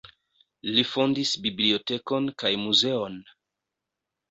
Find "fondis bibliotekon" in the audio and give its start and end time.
0.91-2.33